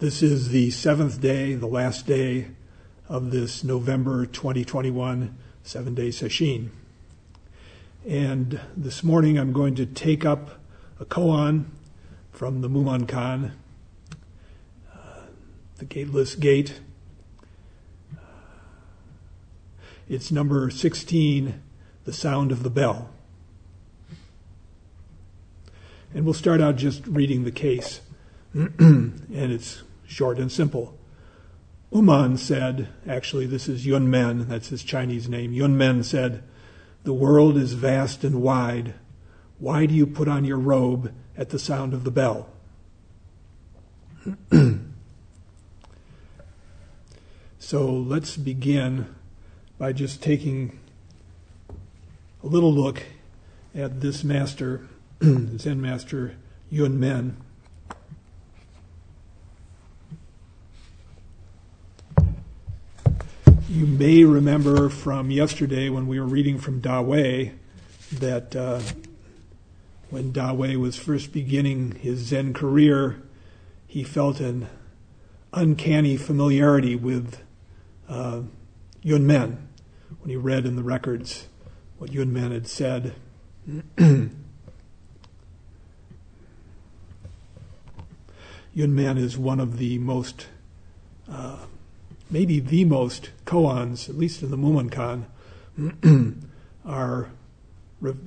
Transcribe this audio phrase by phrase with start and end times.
[0.00, 2.48] This is the seventh day, the last day
[3.08, 6.72] of this November 2021 seven day session.
[8.04, 10.58] And this morning I'm going to take up
[10.98, 11.66] a koan
[12.32, 13.52] from the Mumonkan,
[14.92, 14.96] uh,
[15.76, 16.80] the Gateless Gate.
[20.08, 21.62] It's number 16,
[22.04, 23.10] The Sound of the Bell.
[26.12, 28.00] And we'll start out just reading the case.
[28.78, 30.96] and it's short and simple.
[31.92, 35.52] Ummon said, actually, this is Yun Men, that's his Chinese name.
[35.52, 36.44] Yun Men said,
[37.02, 38.94] The world is vast and wide.
[39.58, 42.48] Why do you put on your robe at the sound of the bell?
[47.58, 49.12] so let's begin
[49.78, 50.78] by just taking
[52.42, 53.02] a little look
[53.74, 54.86] at this master,
[55.22, 56.36] Zen master
[56.70, 57.00] Yun
[63.74, 67.54] You may remember from yesterday when we were reading from Da Wei
[68.12, 68.80] that uh,
[70.10, 73.20] when Da Wei was first beginning his Zen career,
[73.88, 74.68] he felt an
[75.52, 77.42] uncanny familiarity with
[78.08, 78.42] uh,
[79.02, 79.66] Yun Men
[80.20, 81.48] when he read in the records
[81.98, 83.16] what Yunmen had said.
[88.76, 90.46] Yunmen is one of the most
[91.28, 91.56] uh,
[92.34, 95.26] maybe the most koans, at least in the Mumonkan,
[96.84, 97.30] are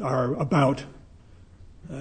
[0.01, 0.85] are about
[1.91, 1.99] uh,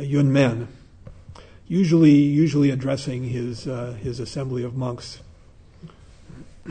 [1.66, 5.20] usually usually addressing his uh, his assembly of monks.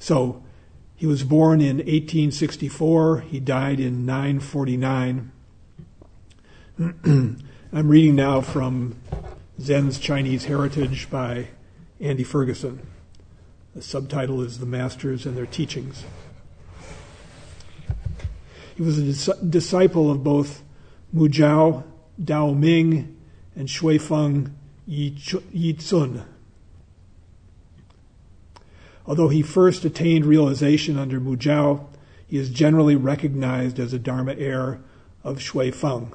[0.00, 0.42] so,
[0.96, 3.20] he was born in 1864.
[3.20, 5.30] He died in 949.
[6.78, 7.38] I'm
[7.72, 8.96] reading now from
[9.60, 11.48] Zen's Chinese Heritage by
[12.00, 12.84] Andy Ferguson.
[13.74, 16.04] The subtitle is The Masters and Their Teachings.
[18.76, 20.62] He was a dis- disciple of both
[21.12, 21.84] Mu Jiao,
[22.22, 23.16] Dao Ming,
[23.56, 24.54] and Shui Feng
[24.86, 26.24] Yi, Tsun.
[29.06, 31.86] Although he first attained realization under Mu Jiao,
[32.26, 34.80] he is generally recognized as a Dharma heir
[35.24, 36.12] of Shui Feng.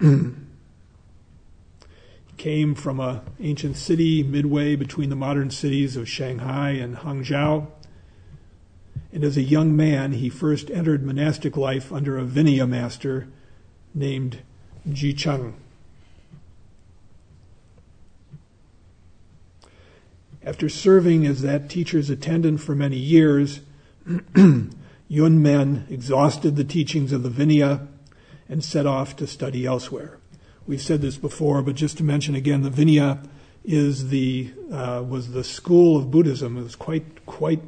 [2.36, 7.66] came from an ancient city midway between the modern cities of Shanghai and Hangzhou.
[9.12, 13.28] And as a young man, he first entered monastic life under a Vinaya master
[13.94, 14.40] named
[14.90, 15.54] Ji Cheng.
[20.44, 23.60] After serving as that teacher's attendant for many years,
[25.08, 27.88] Yun Men exhausted the teachings of the Vinaya
[28.48, 30.18] and set off to study elsewhere.
[30.66, 33.26] We've said this before, but just to mention again, the Vinaya
[33.64, 36.56] is the uh, was the school of Buddhism.
[36.58, 37.62] It was quite quite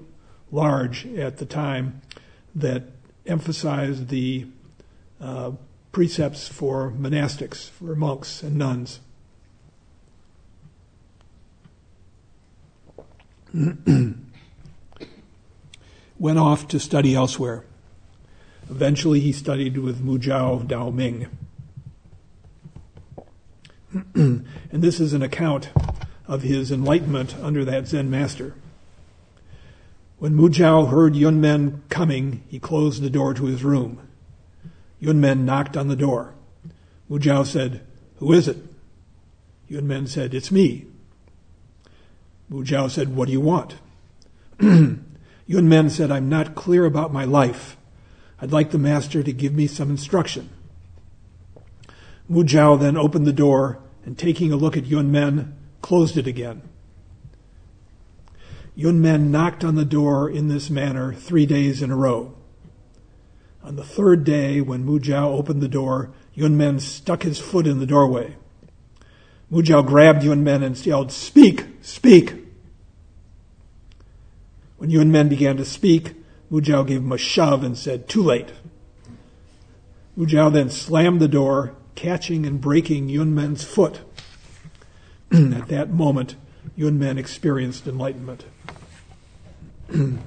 [0.50, 2.02] large at the time
[2.54, 2.84] that
[3.26, 4.46] emphasized the
[5.20, 5.52] uh,
[5.92, 9.00] precepts for monastics, for monks and nuns.
[16.18, 17.64] Went off to study elsewhere.
[18.68, 21.28] Eventually, he studied with Mu Jiao Dao Ming.
[24.14, 25.70] and this is an account
[26.26, 28.54] of his enlightenment under that Zen master.
[30.18, 34.00] When Mu Jiao heard Yun Men coming, he closed the door to his room.
[35.00, 36.34] Yun Men knocked on the door.
[37.08, 37.80] Mu Jiao said,
[38.16, 38.58] Who is it?
[39.68, 40.86] Yun Men said, It's me.
[42.48, 43.76] Mu Jiao said, What do you want?
[44.60, 45.04] Yun
[45.46, 47.76] Men said, I'm not clear about my life.
[48.40, 50.50] I'd like the master to give me some instruction.
[52.28, 56.26] Mu Jiao then opened the door and taking a look at Yun Men, closed it
[56.26, 56.62] again.
[58.74, 62.34] Yun Men knocked on the door in this manner three days in a row.
[63.64, 67.66] On the third day, when Mu Jiao opened the door, Yun Men stuck his foot
[67.66, 68.36] in the doorway.
[69.50, 71.66] Mu Jiao grabbed Yun Men and yelled, Speak!
[71.80, 72.34] Speak!
[74.76, 76.14] When Yun Men began to speak,
[76.50, 78.52] Mu Jiao gave him a shove and said, Too late.
[80.14, 84.02] Mu Jiao then slammed the door catching and breaking Yunmen's foot.
[85.32, 86.36] At that moment,
[86.78, 88.44] Yunmen experienced enlightenment.
[89.90, 90.18] Mu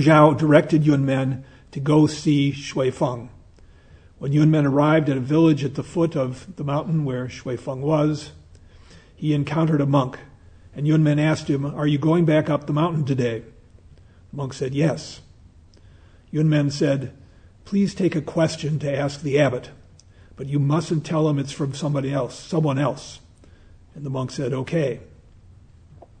[0.00, 3.30] Jiao directed Yunmen to go see Shui Feng.
[4.18, 7.82] When Yunmen arrived at a village at the foot of the mountain where Shui Feng
[7.82, 8.32] was,
[9.16, 10.18] he encountered a monk
[10.76, 13.42] And Yunmen asked him, Are you going back up the mountain today?
[14.30, 15.22] The monk said, Yes.
[16.30, 17.16] Yunmen said,
[17.64, 19.70] Please take a question to ask the abbot,
[20.36, 23.20] but you mustn't tell him it's from somebody else, someone else.
[23.94, 25.00] And the monk said, Okay.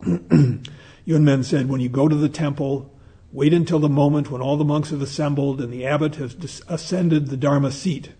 [0.02, 2.90] Yunmen said, When you go to the temple,
[3.30, 7.26] wait until the moment when all the monks have assembled and the abbot has ascended
[7.26, 8.12] the Dharma seat.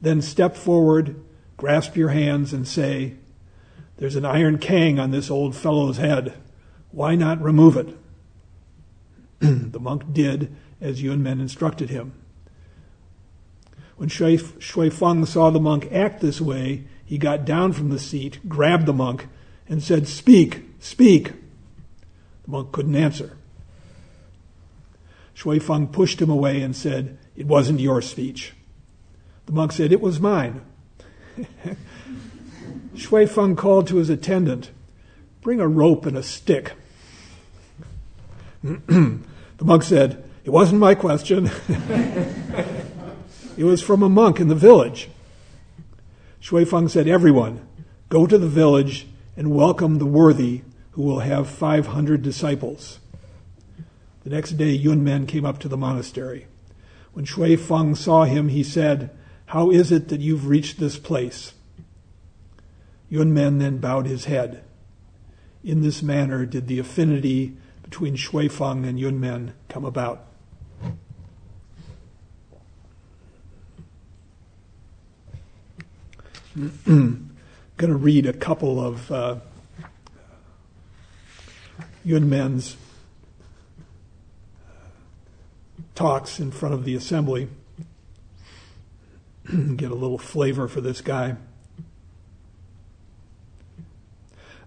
[0.00, 1.22] Then step forward,
[1.56, 3.18] grasp your hands, and say,
[3.96, 6.34] There's an iron cangue on this old fellow's head.
[6.90, 7.96] Why not remove it?
[9.40, 12.12] the monk did as Yun Men instructed him.
[13.96, 17.98] When Shui, Shui Feng saw the monk act this way, he got down from the
[17.98, 19.28] seat, grabbed the monk,
[19.68, 21.32] and said, Speak, speak.
[22.44, 23.36] The monk couldn't answer.
[25.34, 28.54] Shui Feng pushed him away and said, It wasn't your speech.
[29.46, 30.62] The monk said, It was mine.
[32.94, 34.70] Shui Feng called to his attendant,
[35.40, 36.72] Bring a rope and a stick.
[38.62, 39.20] the
[39.62, 41.50] monk said, It wasn't my question.
[43.56, 45.08] it was from a monk in the village.
[46.38, 47.66] Shui Feng said, Everyone,
[48.08, 49.06] go to the village
[49.36, 50.62] and welcome the worthy
[50.92, 52.98] who will have 500 disciples.
[54.24, 56.46] The next day, Yun Men came up to the monastery.
[57.12, 59.10] When Shui Feng saw him, he said,
[59.52, 61.52] how is it that you've reached this place?
[63.12, 64.64] Yun Men then bowed his head.
[65.62, 70.24] In this manner did the affinity between Shui Feng and Yun Men come about.
[76.56, 77.36] I'm
[77.76, 79.36] going to read a couple of uh,
[82.06, 82.78] Yun Men's
[85.94, 87.50] talks in front of the assembly.
[89.76, 91.36] get a little flavor for this guy.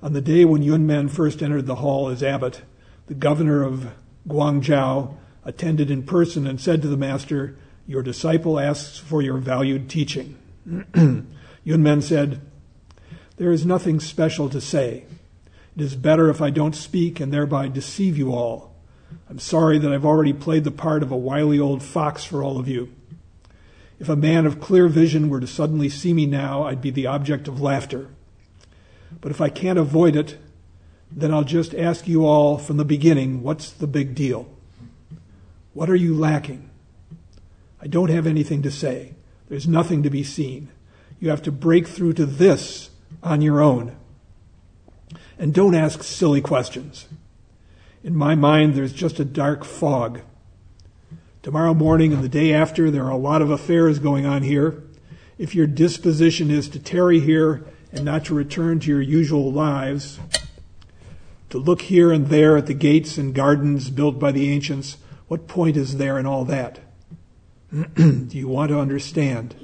[0.06, 2.62] On the day when Yunmen first entered the hall as abbot,
[3.08, 3.92] the governor of
[4.28, 7.58] Guangzhou attended in person and said to the master,
[7.88, 10.38] Your disciple asks for your valued teaching.
[11.66, 12.40] Yunmen said,
[13.38, 15.06] There is nothing special to say.
[15.76, 18.76] It is better if I don't speak and thereby deceive you all.
[19.28, 22.60] I'm sorry that I've already played the part of a wily old fox for all
[22.60, 22.94] of you.
[24.00, 27.08] If a man of clear vision were to suddenly see me now, I'd be the
[27.08, 28.10] object of laughter.
[29.22, 30.38] But if I can't avoid it,
[31.12, 34.48] then I'll just ask you all from the beginning what's the big deal?
[35.74, 36.70] What are you lacking?
[37.82, 39.14] I don't have anything to say.
[39.50, 40.70] There's nothing to be seen.
[41.20, 42.90] You have to break through to this
[43.22, 43.96] on your own.
[45.38, 47.08] And don't ask silly questions.
[48.04, 50.22] In my mind, there's just a dark fog.
[51.44, 54.84] Tomorrow morning and the day after, there are a lot of affairs going on here.
[55.38, 60.20] If your disposition is to tarry here and not to return to your usual lives,
[61.50, 64.98] to look here and there at the gates and gardens built by the ancients,
[65.28, 66.80] what point is there in all that?
[67.72, 69.56] Do you want to understand?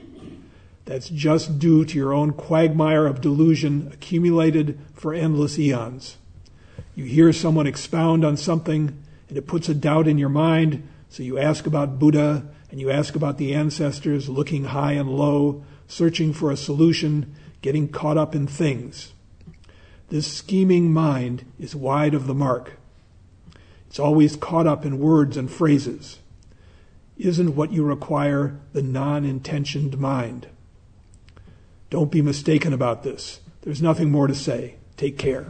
[0.86, 6.18] That's just due to your own quagmire of delusion accumulated for endless eons.
[6.96, 8.98] You hear someone expound on something,
[9.30, 12.90] and it puts a doubt in your mind, so you ask about Buddha and you
[12.90, 18.36] ask about the ancestors looking high and low, searching for a solution, getting caught up
[18.36, 19.14] in things.
[20.10, 22.74] This scheming mind is wide of the mark.
[23.88, 26.20] It's always caught up in words and phrases.
[27.18, 30.48] Isn't what you require the non intentioned mind?
[31.90, 33.42] Don't be mistaken about this.
[33.62, 34.76] There's nothing more to say.
[34.98, 35.48] Take care.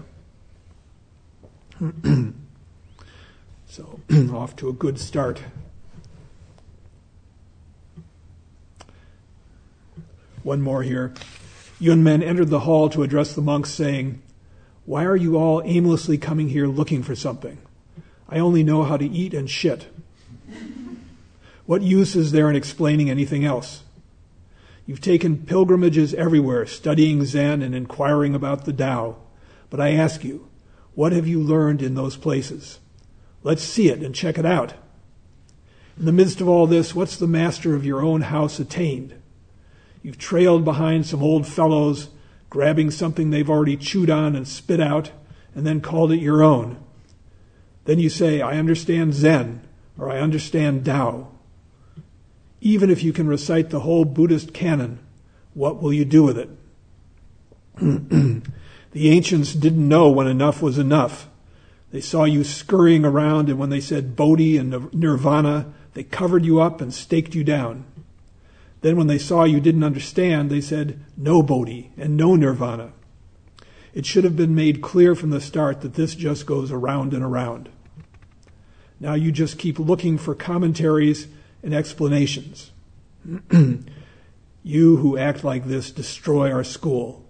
[3.71, 4.01] So,
[4.33, 5.43] off to a good start.
[10.43, 11.13] One more here.
[11.81, 14.21] Yunmen entered the hall to address the monks, saying,
[14.85, 17.57] Why are you all aimlessly coming here looking for something?
[18.29, 19.87] I only know how to eat and shit.
[21.65, 23.81] What use is there in explaining anything else?
[24.85, 29.15] You've taken pilgrimages everywhere, studying Zen and inquiring about the Tao.
[29.71, 30.49] But I ask you,
[30.93, 32.79] what have you learned in those places?
[33.41, 34.73] Let's see it and check it out.
[35.97, 39.15] In the midst of all this, what's the master of your own house attained?
[40.03, 42.09] You've trailed behind some old fellows,
[42.49, 45.11] grabbing something they've already chewed on and spit out,
[45.53, 46.77] and then called it your own.
[47.85, 49.61] Then you say, I understand Zen,
[49.97, 51.27] or I understand Tao.
[52.61, 54.99] Even if you can recite the whole Buddhist canon,
[55.53, 56.49] what will you do with it?
[58.91, 61.27] the ancients didn't know when enough was enough.
[61.91, 66.61] They saw you scurrying around, and when they said Bodhi and Nirvana, they covered you
[66.61, 67.85] up and staked you down.
[68.81, 72.93] Then, when they saw you didn't understand, they said no Bodhi and no Nirvana.
[73.93, 77.23] It should have been made clear from the start that this just goes around and
[77.23, 77.69] around.
[78.99, 81.27] Now you just keep looking for commentaries
[81.63, 82.71] and explanations.
[84.63, 87.25] you who act like this destroy our school.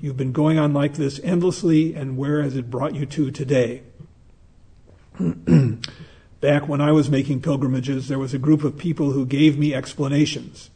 [0.00, 3.82] You've been going on like this endlessly, and where has it brought you to today?
[6.40, 9.72] Back when I was making pilgrimages, there was a group of people who gave me
[9.72, 10.70] explanations.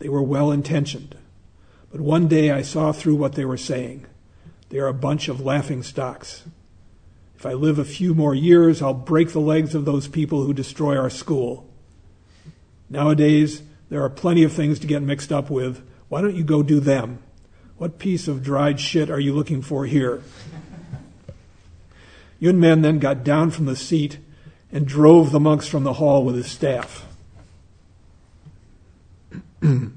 [0.00, 1.16] They were well intentioned.
[1.92, 4.06] But one day I saw through what they were saying.
[4.70, 6.44] They are a bunch of laughing stocks.
[7.36, 10.52] If I live a few more years, I'll break the legs of those people who
[10.52, 11.68] destroy our school.
[12.88, 15.86] Nowadays, there are plenty of things to get mixed up with.
[16.08, 17.22] Why don't you go do them?
[17.76, 20.22] What piece of dried shit are you looking for here?
[22.38, 24.18] Yun Men then got down from the seat
[24.72, 27.06] and drove the monks from the hall with his staff.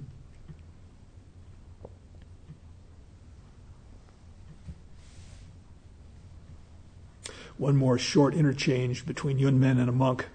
[7.58, 10.28] One more short interchange between Yun Men and a monk.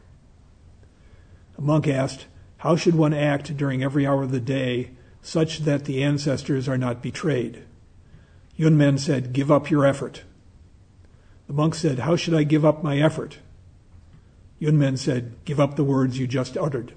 [1.59, 2.27] A monk asked,
[2.59, 6.79] How should one act during every hour of the day such that the ancestors are
[6.79, 7.65] not betrayed?
[8.57, 10.23] Yun Men said, Give up your effort.
[11.49, 13.39] The monk said, How should I give up my effort?
[14.59, 16.95] Yun Men said, Give up the words you just uttered.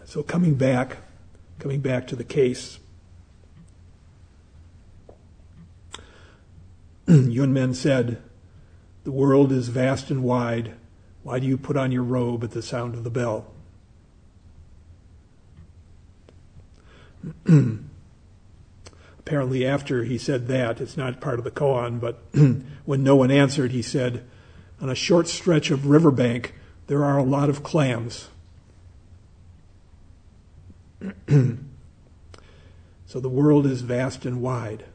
[0.05, 0.99] so coming back,
[1.59, 2.79] coming back to the case,
[7.07, 8.23] Yunmen said,
[9.05, 10.75] The world is vast and wide.
[11.23, 13.47] Why do you put on your robe at the sound of the bell?
[19.19, 22.23] Apparently, after he said that, it's not part of the koan, but
[22.85, 24.25] when no one answered, he said,
[24.81, 26.55] On a short stretch of riverbank,
[26.89, 28.29] there are a lot of clams.
[33.07, 34.87] so the world is vast and wide.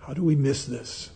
[0.00, 1.10] How do we miss this?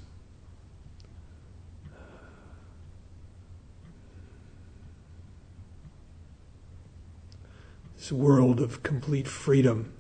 [8.12, 9.92] World of complete freedom,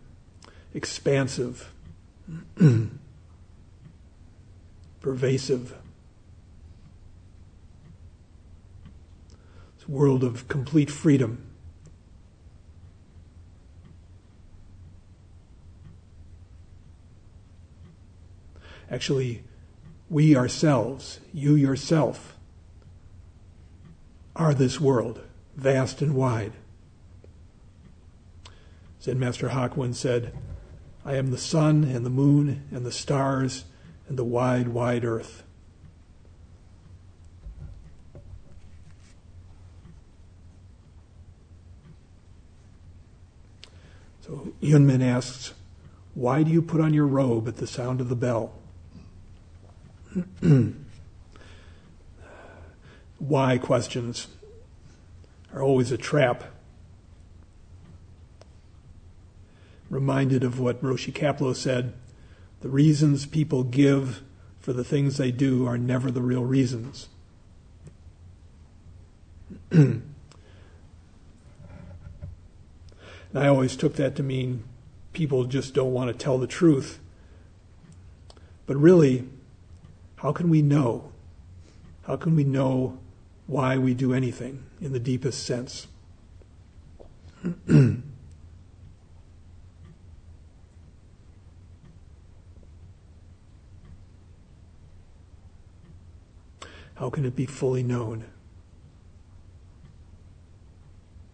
[0.74, 1.72] expansive,
[5.00, 5.74] pervasive.
[9.78, 11.46] This world of complete freedom.
[18.90, 19.44] Actually,
[20.08, 22.36] we ourselves, you yourself,
[24.34, 25.20] are this world,
[25.54, 26.52] vast and wide.
[29.02, 30.36] Zen Master Hakuin said,
[31.04, 33.64] I am the sun and the moon and the stars
[34.08, 35.42] and the wide, wide earth.
[44.20, 45.54] So Yunmen asks,
[46.14, 48.52] Why do you put on your robe at the sound of the bell?
[53.18, 54.28] Why questions
[55.54, 56.44] are always a trap.
[59.90, 61.92] Reminded of what Roshi Kapleau said
[62.60, 64.22] the reasons people give
[64.60, 67.08] for the things they do are never the real reasons.
[69.70, 70.02] and
[73.34, 74.64] I always took that to mean
[75.12, 77.00] people just don't want to tell the truth.
[78.66, 79.28] But really,
[80.16, 81.12] how can we know?
[82.02, 82.98] How can we know
[83.46, 85.86] why we do anything in the deepest sense?
[97.00, 98.26] How can it be fully known?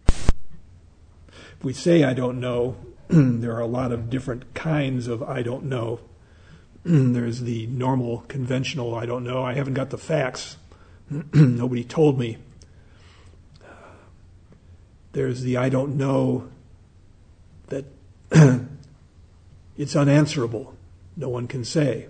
[0.07, 2.77] If we say I don't know,
[3.09, 5.99] there are a lot of different kinds of I don't know.
[6.85, 10.55] There's the normal, conventional, I don't know, I haven't got the facts.
[11.33, 12.37] Nobody told me.
[15.11, 16.47] There's the I don't know
[17.67, 17.83] that
[19.77, 20.77] it's unanswerable.
[21.17, 22.07] No one can say.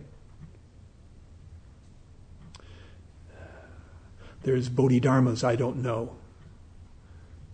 [4.47, 6.15] There's Bodhidharma's I don't know.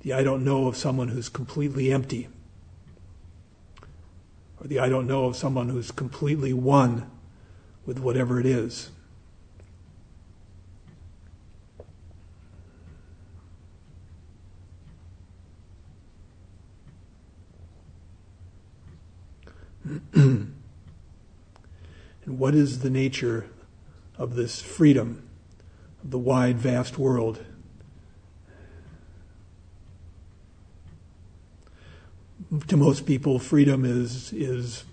[0.01, 2.27] The I don't know of someone who's completely empty.
[4.61, 7.09] Or the I don't know of someone who's completely one
[7.83, 8.91] with whatever it is.
[20.13, 20.53] and
[22.23, 23.47] what is the nature
[24.15, 25.27] of this freedom
[26.03, 27.43] the wide, vast world?
[32.67, 34.83] To most people, freedom is, is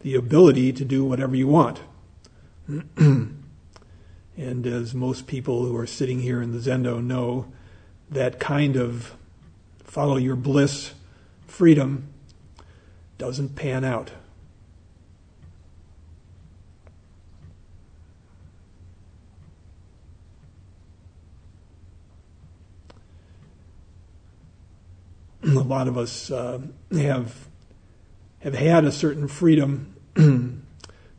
[0.00, 1.80] the ability to do whatever you want.
[2.96, 7.52] and as most people who are sitting here in the Zendo know,
[8.10, 9.14] that kind of
[9.82, 10.92] follow your bliss
[11.46, 12.08] freedom
[13.16, 14.12] doesn't pan out.
[25.56, 26.60] A lot of us uh,
[26.92, 27.48] have
[28.40, 29.96] have had a certain freedom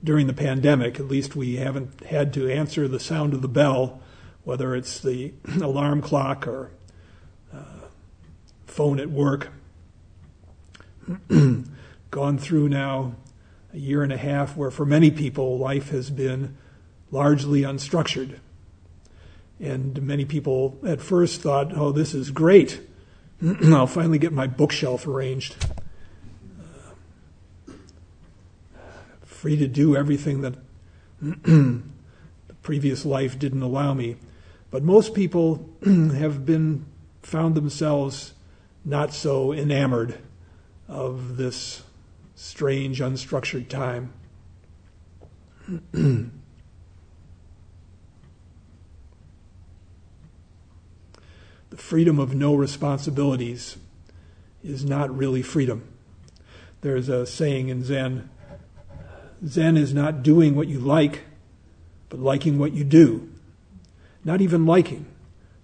[0.04, 1.00] during the pandemic.
[1.00, 4.02] At least we haven't had to answer the sound of the bell,
[4.44, 6.72] whether it's the alarm clock or
[7.54, 7.88] uh,
[8.68, 9.50] phone at work.
[12.12, 13.16] Gone through now
[13.74, 16.58] a year and a half where, for many people, life has been
[17.12, 18.40] largely unstructured.
[19.60, 22.80] And many people at first thought, oh, this is great.
[23.64, 25.56] I'll finally get my bookshelf arranged.
[27.68, 27.72] Uh,
[29.24, 30.56] free to do everything that
[31.22, 31.82] the
[32.62, 34.18] previous life didn't allow me.
[34.72, 36.86] But most people have been
[37.22, 38.34] found themselves
[38.84, 40.18] not so enamored
[40.88, 41.84] of this
[42.36, 44.14] strange, unstructured time.
[51.80, 53.78] Freedom of no responsibilities
[54.64, 55.88] is not really freedom.
[56.82, 58.30] There's a saying in Zen
[59.46, 61.22] Zen is not doing what you like,
[62.10, 63.30] but liking what you do.
[64.26, 65.06] Not even liking,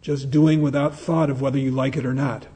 [0.02, 2.48] just doing without thought of whether you like it or not.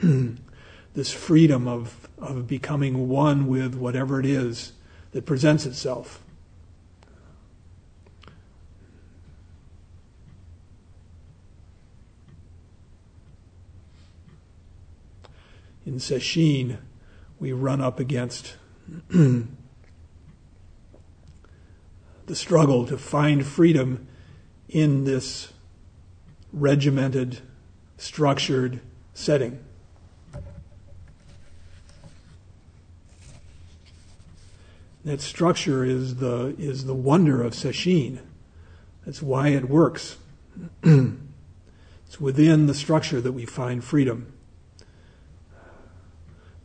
[0.02, 4.72] this freedom of, of becoming one with whatever it is
[5.12, 6.23] that presents itself.
[15.86, 16.78] In Sesshin,
[17.38, 18.56] we run up against
[19.08, 19.46] the
[22.32, 24.06] struggle to find freedom
[24.68, 25.52] in this
[26.52, 27.40] regimented,
[27.98, 28.80] structured
[29.12, 29.58] setting.
[35.04, 38.20] That structure is the, is the wonder of Sesshin.
[39.04, 40.16] That's why it works.
[40.82, 44.33] it's within the structure that we find freedom.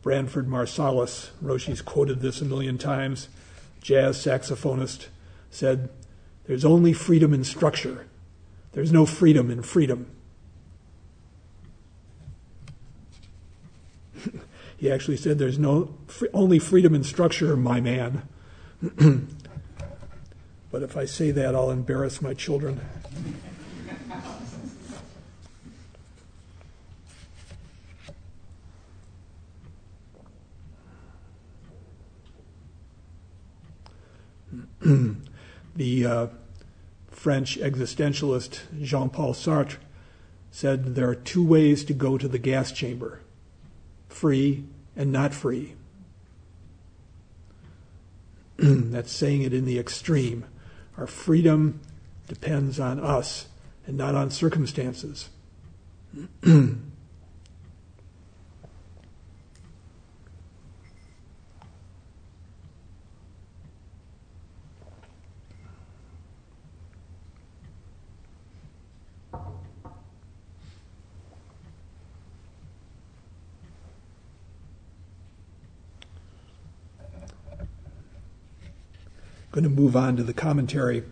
[0.02, 3.28] Branford Marsalis, Roshi's quoted this a million times,
[3.82, 5.08] jazz saxophonist,
[5.50, 5.90] said,
[6.46, 8.06] There's only freedom in structure.
[8.72, 10.10] There's no freedom in freedom.
[14.78, 15.94] he actually said, There's no
[16.32, 18.26] only freedom in structure, my man.
[20.70, 22.80] but if I say that, I'll embarrass my children.
[35.76, 36.26] the uh,
[37.10, 39.76] French existentialist Jean Paul Sartre
[40.50, 43.20] said there are two ways to go to the gas chamber
[44.08, 44.64] free
[44.96, 45.74] and not free.
[48.58, 50.44] That's saying it in the extreme.
[50.96, 51.80] Our freedom
[52.28, 53.46] depends on us
[53.86, 55.28] and not on circumstances.
[79.60, 81.02] going to move on to the commentary.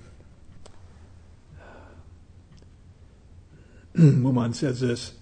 [3.94, 5.12] Mumon says this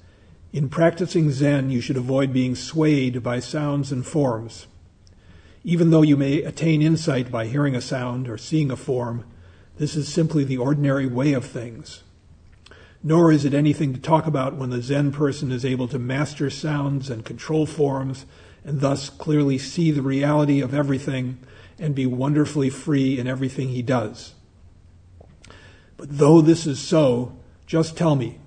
[0.53, 4.69] In practicing Zen, you should avoid being swayed by sounds and forms.
[5.65, 9.25] Even though you may attain insight by hearing a sound or seeing a form,
[9.77, 12.05] this is simply the ordinary way of things.
[13.03, 16.49] Nor is it anything to talk about when the Zen person is able to master
[16.49, 18.25] sounds and control forms
[18.67, 21.39] and thus clearly see the reality of everything
[21.79, 24.35] and be wonderfully free in everything he does.
[25.97, 28.41] But though this is so, just tell me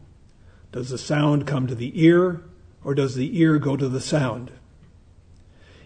[0.72, 2.44] does the sound come to the ear,
[2.84, 4.52] or does the ear go to the sound?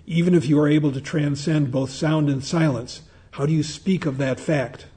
[0.06, 4.06] Even if you are able to transcend both sound and silence, how do you speak
[4.06, 4.88] of that fact?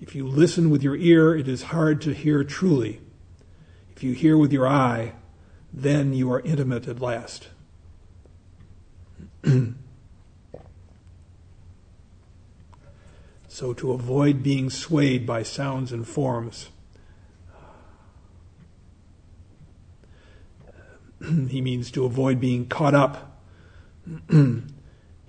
[0.00, 3.00] If you listen with your ear, it is hard to hear truly.
[3.96, 5.14] If you hear with your eye,
[5.72, 7.48] then you are intimate at last.
[13.48, 16.70] so to avoid being swayed by sounds and forms,
[21.48, 23.40] he means to avoid being caught up
[24.28, 24.72] in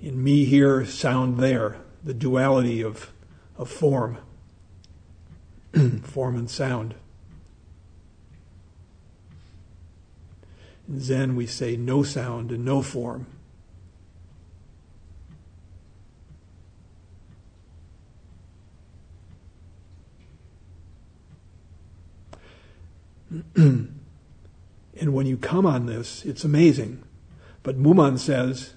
[0.02, 3.12] me here, sound there, the duality of,
[3.58, 4.18] of form,
[6.04, 6.96] form and sound.
[10.88, 13.28] In Zen, we say no sound and no form.
[23.56, 23.94] and
[25.00, 27.04] when you come on this, it's amazing.
[27.64, 28.74] But Mumon says,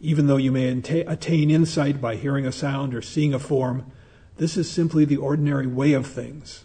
[0.00, 3.90] even though you may attain insight by hearing a sound or seeing a form,
[4.36, 6.64] this is simply the ordinary way of things.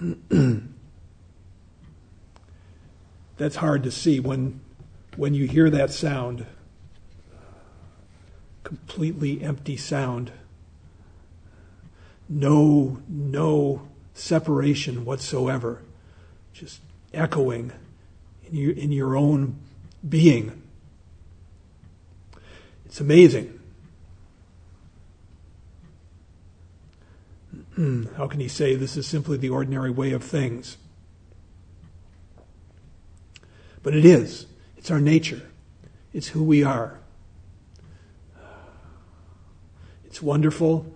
[3.36, 4.60] That's hard to see when,
[5.16, 6.46] when you hear that sound,
[8.62, 10.30] completely empty sound,
[12.28, 13.89] no, no
[14.20, 15.82] separation whatsoever,
[16.52, 16.80] just
[17.12, 17.72] echoing
[18.46, 19.58] in your, in your own
[20.06, 20.62] being.
[22.84, 23.58] It's amazing.
[27.74, 30.76] Hmm, how can he say this is simply the ordinary way of things?
[33.82, 34.46] But it is.
[34.76, 35.42] It's our nature.
[36.12, 36.98] It's who we are.
[40.04, 40.86] It's wonderful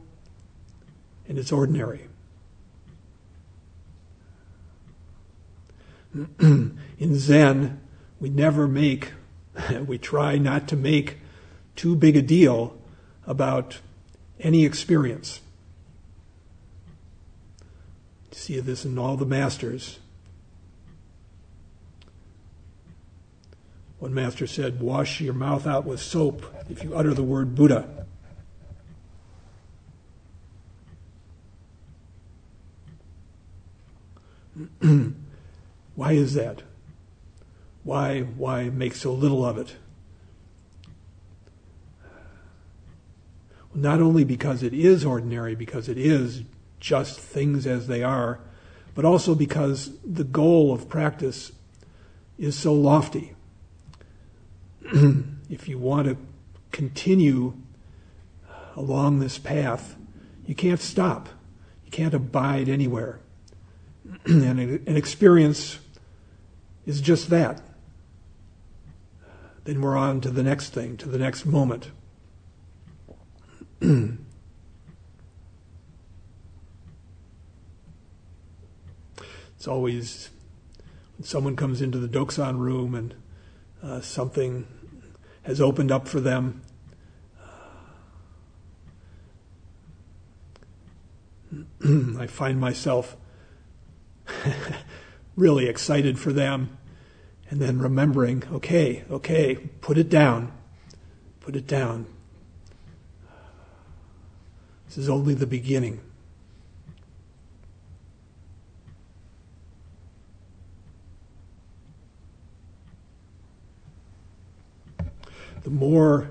[1.28, 2.08] and it's ordinary.
[6.38, 7.80] in Zen,
[8.20, 9.12] we never make,
[9.86, 11.18] we try not to make
[11.74, 12.78] too big a deal
[13.26, 13.80] about
[14.38, 15.40] any experience.
[18.30, 19.98] You see this in all the masters.
[23.98, 28.06] One master said, Wash your mouth out with soap if you utter the word Buddha.
[35.94, 36.62] Why is that?
[37.82, 39.76] Why, why make so little of it?
[43.74, 46.42] Not only because it is ordinary, because it is
[46.80, 48.40] just things as they are,
[48.94, 51.52] but also because the goal of practice
[52.38, 53.34] is so lofty.
[55.50, 56.16] if you want to
[56.70, 57.54] continue
[58.76, 59.96] along this path,
[60.46, 61.28] you can't stop.
[61.84, 63.18] You can't abide anywhere.
[64.26, 65.78] and an experience
[66.86, 67.62] is just that.
[69.64, 71.90] Then we're on to the next thing, to the next moment.
[73.80, 74.18] it's
[79.66, 80.30] always
[81.16, 83.14] when someone comes into the Doksan room and
[83.82, 84.66] uh, something
[85.44, 86.62] has opened up for them.
[92.18, 93.16] I find myself
[95.36, 96.76] really excited for them.
[97.50, 100.52] And then remembering, okay, okay, put it down.
[101.40, 102.06] Put it down.
[104.86, 106.00] This is only the beginning.
[115.64, 116.30] The more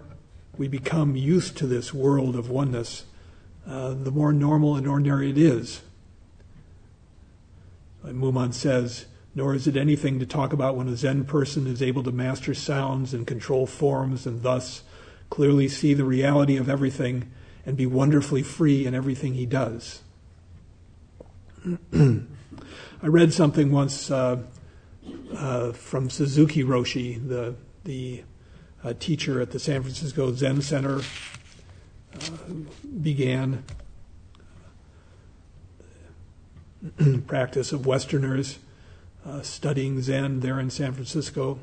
[0.57, 3.05] we become used to this world of oneness,
[3.67, 5.81] uh, the more normal and ordinary it is.
[8.13, 12.03] Mumon says, nor is it anything to talk about when a Zen person is able
[12.03, 14.83] to master sounds and control forms and thus
[15.29, 17.31] clearly see the reality of everything
[17.65, 20.01] and be wonderfully free in everything he does.
[21.93, 24.43] I read something once uh,
[25.35, 28.23] uh, from Suzuki Roshi, the, the
[28.83, 32.27] uh, teacher at the San Francisco Zen Center, uh,
[33.01, 33.63] began
[37.27, 38.59] practice of Westerners
[39.25, 41.59] uh, studying Zen there in San Francisco.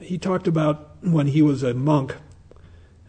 [0.00, 2.16] he talked about when he was a monk,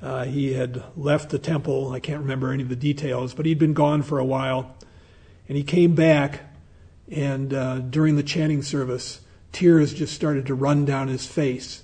[0.01, 1.91] uh, he had left the temple.
[1.91, 4.75] I can't remember any of the details, but he'd been gone for a while.
[5.47, 6.41] And he came back,
[7.11, 11.83] and uh, during the chanting service, tears just started to run down his face.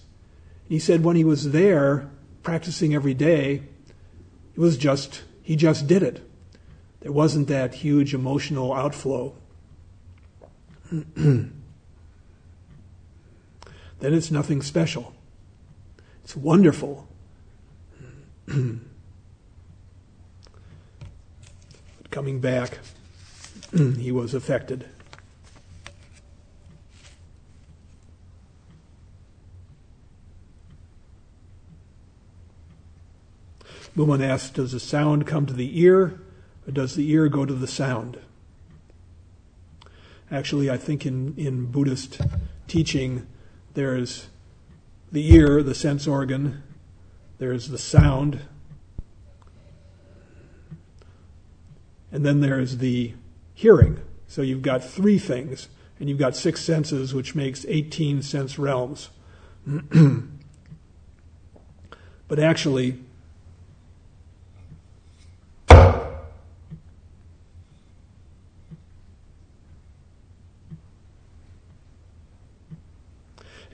[0.67, 2.09] he said when he was there,
[2.41, 3.61] practicing every day,
[4.55, 6.26] it was just, he just did it.
[7.07, 9.33] There wasn't that huge emotional outflow.
[10.91, 11.53] then
[14.01, 15.13] it's nothing special.
[16.25, 17.07] It's wonderful.
[21.97, 22.79] But coming back,
[23.71, 24.89] he was affected.
[33.95, 36.19] Mumon asks, does the sound come to the ear
[36.71, 38.19] does the ear go to the sound?
[40.29, 42.19] Actually, I think in, in Buddhist
[42.67, 43.25] teaching,
[43.73, 44.27] there's
[45.11, 46.63] the ear, the sense organ,
[47.37, 48.41] there's the sound,
[52.11, 53.13] and then there's the
[53.53, 53.99] hearing.
[54.27, 59.09] So you've got three things, and you've got six senses, which makes 18 sense realms.
[62.27, 62.99] but actually,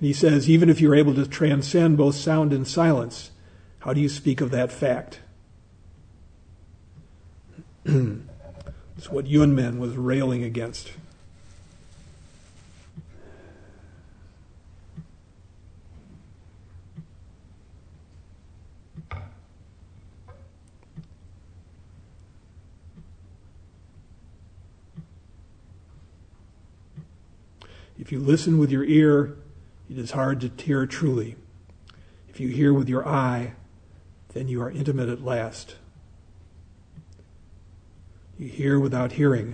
[0.04, 3.32] And he says, even if you're able to transcend both sound and silence,
[3.80, 5.22] how do you speak of that fact?
[7.86, 10.92] it's what Yunmen was railing against.
[27.98, 29.38] If you listen with your ear,
[29.94, 31.36] it is hard to hear truly.
[32.28, 33.54] If you hear with your eye,
[34.30, 35.76] then you are intimate at last.
[38.40, 39.54] You hear without hearing.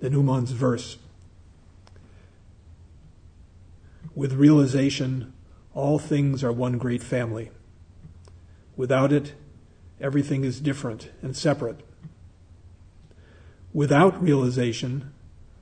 [0.00, 0.96] the Mumon's verse.
[4.14, 5.32] With realization,
[5.74, 7.50] all things are one great family.
[8.76, 9.34] Without it,
[10.00, 11.80] everything is different and separate.
[13.72, 15.12] Without realization,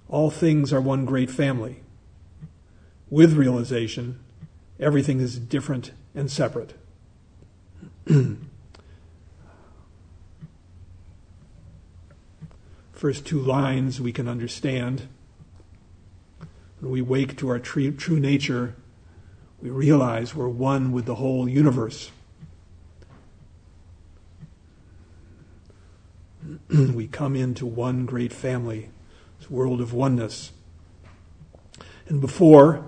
[0.09, 1.83] all things are one great family.
[3.11, 4.21] With realization,
[4.81, 6.75] everything is different and separate.
[12.99, 15.07] first two lines we can understand.
[16.81, 18.75] When we wake to our true, true nature,
[19.63, 22.11] we realize we're one with the whole universe.
[26.69, 28.91] we come into one great family,
[29.39, 30.51] this world of oneness.
[32.09, 32.85] And before,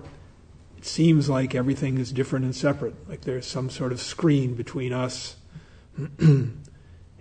[0.77, 4.91] it seems like everything is different and separate, like there's some sort of screen between
[4.91, 5.37] us
[6.19, 6.59] and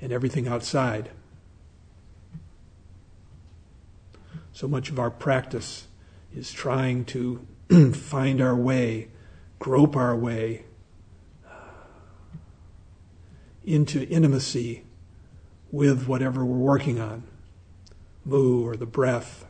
[0.01, 1.11] everything outside.
[4.61, 5.87] So much of our practice
[6.37, 7.47] is trying to
[7.95, 9.09] find our way,
[9.59, 10.67] grope our way
[11.49, 11.53] uh,
[13.65, 14.85] into intimacy
[15.73, 17.23] with whatever we're working on
[18.27, 19.47] mu or the breath,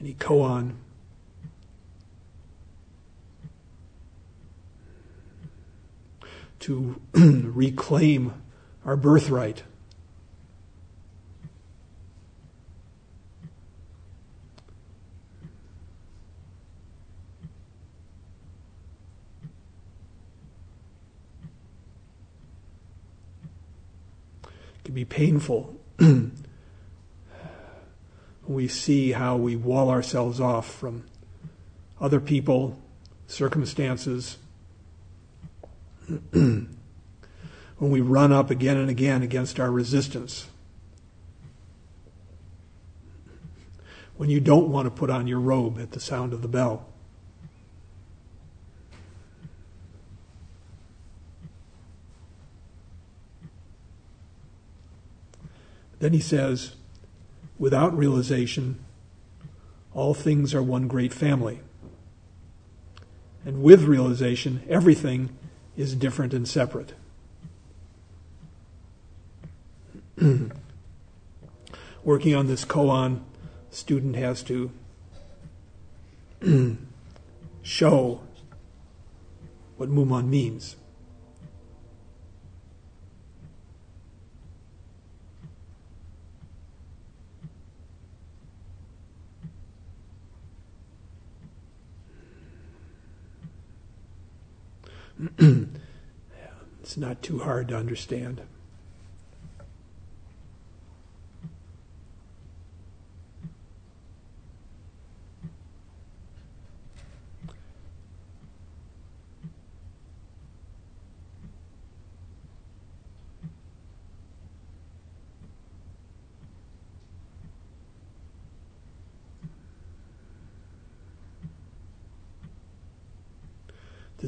[0.00, 0.74] any koan.
[6.58, 8.42] To reclaim
[8.84, 9.62] our birthright
[24.90, 25.76] can be painful.
[28.48, 31.04] we see how we wall ourselves off from
[32.00, 32.76] other people,
[33.28, 34.36] circumstances.
[36.32, 36.68] when
[37.78, 40.48] we run up again and again against our resistance.
[44.16, 46.89] When you don't want to put on your robe at the sound of the bell.
[56.00, 56.74] Then he says,
[57.58, 58.84] without realization,
[59.92, 61.60] all things are one great family.
[63.44, 65.30] And with realization, everything
[65.76, 66.94] is different and separate.
[72.04, 73.20] Working on this koan,
[73.70, 74.70] student has to
[77.62, 78.20] show
[79.76, 80.76] what Mumon means.
[96.80, 98.42] it's not too hard to understand.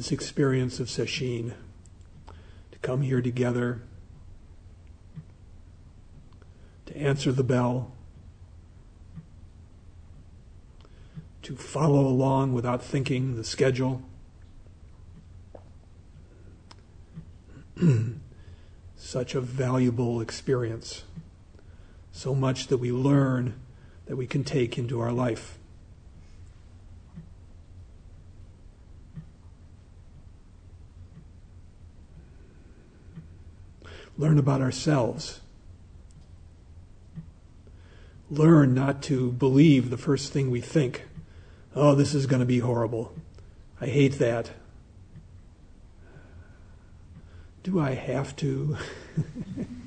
[0.03, 1.53] This experience of Sesshin,
[2.73, 3.83] to come here together,
[6.85, 7.93] to answer the bell,
[11.41, 14.01] to follow along without thinking the schedule.
[18.97, 21.03] Such a valuable experience.
[22.11, 23.57] So much that we learn
[24.07, 25.57] that we can take into our life.
[34.17, 35.41] Learn about ourselves.
[38.29, 41.03] Learn not to believe the first thing we think.
[41.75, 43.13] Oh, this is going to be horrible.
[43.81, 44.51] I hate that.
[47.63, 48.77] Do I have to?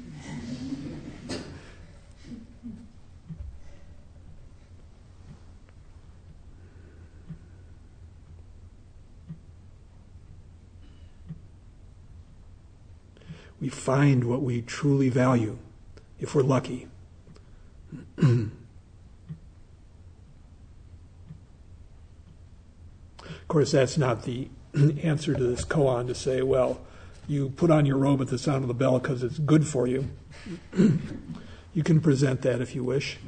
[13.61, 15.59] we find what we truly value
[16.21, 16.89] if we're lucky.
[18.19, 18.51] of
[23.49, 24.49] course, that's not the
[25.03, 26.81] answer to this koan to say, well,
[27.29, 29.87] you put on your robe at the sound of the bell because it's good for
[29.87, 30.11] you.
[31.75, 33.19] you can present that if you wish.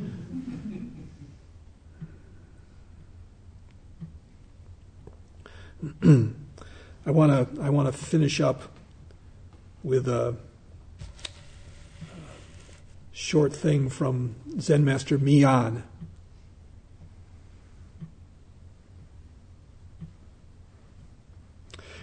[6.03, 8.78] I want to I want to finish up
[9.83, 10.37] with a
[13.13, 15.85] short thing from Zen Master Mian.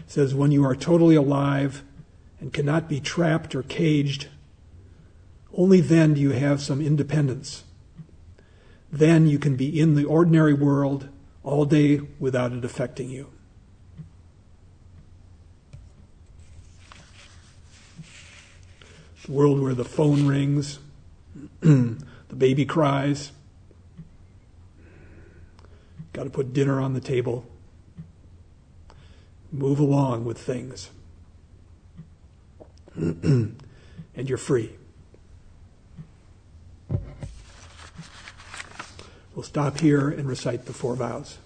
[0.08, 1.84] Says, When you are totally alive
[2.40, 4.28] and cannot be trapped or caged,
[5.54, 7.64] only then do you have some independence.
[8.92, 11.10] Then you can be in the ordinary world
[11.44, 13.30] all day without it affecting you.
[19.28, 20.80] World where the phone rings,
[21.62, 21.98] the
[22.38, 23.32] baby cries,
[26.14, 27.46] got to put dinner on the table,
[29.52, 30.90] move along with things,
[32.96, 33.58] and
[34.16, 34.76] you're free.
[39.34, 41.38] We'll stop here and recite the four vows.